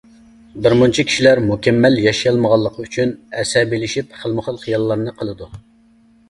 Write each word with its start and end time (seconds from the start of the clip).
بىرمۇنچە 0.67 1.03
كىشىلەر 1.09 1.41
مۇكەممەل 1.49 1.97
ياشىيالمىغانلىقى 2.05 2.87
ئۈچۈن، 2.87 3.13
ئەسەبىيلىشىپ 3.43 4.17
خىلمۇخىل 4.23 4.59
خىياللارنى 4.65 5.15
قىلىدۇ. 5.21 5.51